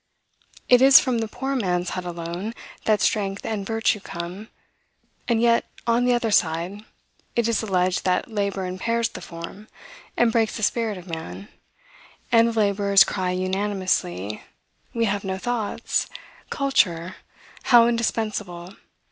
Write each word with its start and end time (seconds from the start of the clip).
It 0.67 0.81
is 0.81 0.99
from 0.99 1.19
the 1.19 1.27
poor 1.27 1.55
man's 1.55 1.91
hut 1.91 2.05
alone, 2.05 2.55
that 2.85 3.01
strength 3.01 3.45
and 3.45 3.63
virtue 3.67 3.99
come; 3.99 4.47
and 5.27 5.39
yet, 5.39 5.65
on 5.85 6.05
the 6.05 6.13
other 6.15 6.31
side, 6.31 6.83
it 7.35 7.47
is 7.47 7.61
alleged 7.61 8.03
that 8.03 8.27
labor 8.27 8.65
impairs 8.65 9.09
the 9.09 9.21
form, 9.21 9.67
and 10.17 10.31
breaks 10.31 10.57
the 10.57 10.63
spirit 10.63 10.97
of 10.97 11.05
man, 11.05 11.49
and 12.31 12.47
the 12.47 12.59
laborers 12.59 13.03
cry 13.03 13.29
unanimously, 13.29 14.41
"We 14.91 15.05
have 15.05 15.23
no 15.23 15.37
thoughts." 15.37 16.09
Culture, 16.49 17.17
how 17.65 17.85
indispensable! 17.87 18.73